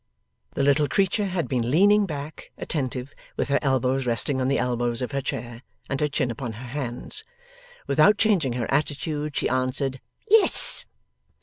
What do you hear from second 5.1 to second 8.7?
her chair, and her chin upon her hands. Without changing her